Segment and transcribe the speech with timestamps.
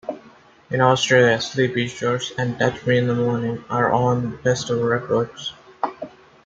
[0.71, 5.53] In Australia, "Sleepy Shores" and "Touch Me in the Morning" are on Festival Records.